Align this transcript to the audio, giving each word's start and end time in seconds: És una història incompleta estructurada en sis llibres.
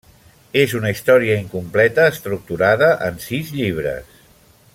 És 0.61 0.71
una 0.79 0.89
història 0.93 1.35
incompleta 1.43 2.07
estructurada 2.15 2.91
en 3.11 3.23
sis 3.27 3.53
llibres. 3.59 4.21